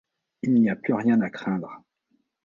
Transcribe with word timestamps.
Il 0.41 0.55
n’y 0.55 0.71
a 0.71 0.75
plus 0.75 0.95
rien 0.95 1.21
à 1.21 1.29
craindre. 1.29 1.83